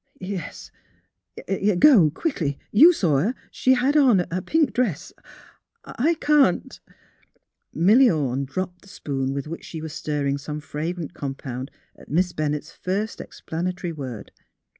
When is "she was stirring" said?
9.63-10.39